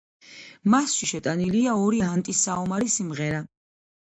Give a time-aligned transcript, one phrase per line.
[0.73, 3.45] მასში შეტანილია ორი ანტისაომარი სიმღერა.